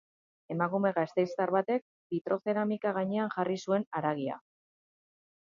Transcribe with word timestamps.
Emakume 0.53 0.91
gasteiztar 0.95 1.53
batek 1.55 1.83
bitrozeramika 2.15 2.95
gainean 2.97 3.31
jarri 3.37 3.61
zuen 3.67 3.87
haragia. 4.01 4.41